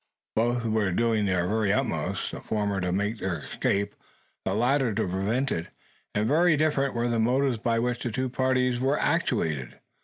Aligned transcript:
Both 0.35 0.65
were 0.65 0.91
doing 0.91 1.27
their 1.27 1.47
very 1.47 1.71
utmost, 1.71 2.31
the 2.31 2.41
former 2.41 2.81
to 2.81 2.91
make 2.91 3.19
their 3.19 3.37
escape, 3.37 3.93
the 4.45 4.55
latter 4.55 4.95
to 4.95 5.07
prevent 5.07 5.51
it; 5.51 5.67
and 6.15 6.27
very 6.27 6.57
different 6.57 6.95
were 6.95 7.07
the 7.07 7.19
motives 7.19 7.59
by 7.59 7.77
which 7.77 8.01
the 8.01 8.09
two 8.11 8.27
parties 8.27 8.79
were 8.79 8.99
actuated. 8.99 9.75